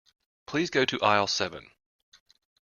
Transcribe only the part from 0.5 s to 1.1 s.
go to